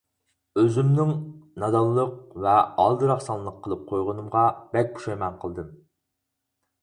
ئۆزۈمنىڭ 0.59 1.09
نادانلىق 1.63 2.15
ۋە 2.45 2.53
ئالدىراقسانلىق 2.85 3.59
قىلىپ 3.67 3.83
قويغىنىمغا 3.91 4.45
بەك 4.77 4.89
پۇشايمان 4.95 5.37
قىلدىم. 5.45 5.69